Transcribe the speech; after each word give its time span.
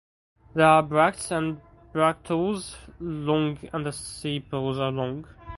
There 0.55 0.65
are 0.65 0.81
bracts 0.81 1.29
and 1.29 1.61
bracteoles 1.93 2.75
long 2.99 3.59
and 3.71 3.85
the 3.85 3.91
sepals 3.91 4.79
are 4.79 4.91
long. 4.91 5.27